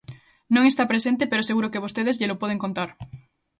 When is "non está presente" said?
0.53-1.23